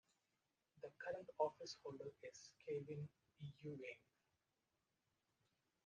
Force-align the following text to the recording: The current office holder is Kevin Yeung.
The 0.81 0.87
current 0.99 1.29
office 1.37 1.77
holder 1.83 2.09
is 2.23 2.49
Kevin 2.67 3.07
Yeung. 3.63 3.97